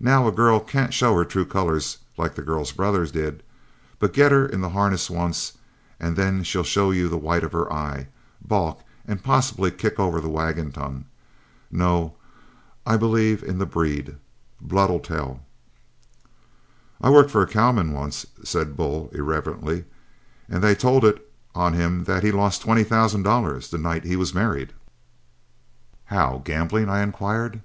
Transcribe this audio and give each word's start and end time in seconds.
Now 0.00 0.28
a 0.28 0.32
girl 0.32 0.60
can't 0.60 0.92
show 0.92 1.14
her 1.16 1.24
true 1.24 1.46
colors 1.46 1.96
like 2.18 2.34
the 2.34 2.42
girl's 2.42 2.72
brother 2.72 3.06
did, 3.06 3.42
but 3.98 4.12
get 4.12 4.30
her 4.30 4.44
in 4.44 4.60
the 4.60 4.68
harness 4.68 5.08
once, 5.08 5.54
and 5.98 6.14
then 6.14 6.44
she'll 6.44 6.62
show 6.62 6.90
you 6.90 7.08
the 7.08 7.16
white 7.16 7.42
of 7.42 7.52
her 7.52 7.72
eye, 7.72 8.08
balk, 8.42 8.82
and 9.08 9.22
possibly 9.22 9.70
kick 9.70 9.98
over 9.98 10.20
the 10.20 10.28
wagon 10.28 10.72
tongue. 10.72 11.06
No, 11.70 12.16
I 12.84 12.98
believe 12.98 13.42
in 13.42 13.56
the 13.56 13.64
breed 13.64 14.16
blood'll 14.60 14.98
tell." 15.00 15.40
"I 17.00 17.08
worked 17.08 17.30
for 17.30 17.40
a 17.40 17.48
cowman 17.48 17.92
once," 17.94 18.26
said 18.44 18.76
Bull, 18.76 19.08
irrelevantly, 19.14 19.86
"and 20.50 20.62
they 20.62 20.74
told 20.74 21.02
it 21.02 21.32
on 21.54 21.72
him 21.72 22.04
that 22.04 22.22
he 22.22 22.30
lost 22.30 22.60
twenty 22.60 22.84
thousand 22.84 23.22
dollars 23.22 23.70
the 23.70 23.78
night 23.78 24.04
he 24.04 24.16
was 24.16 24.34
married." 24.34 24.74
"How, 26.04 26.42
gambling?" 26.44 26.90
I 26.90 27.00
inquired. 27.02 27.62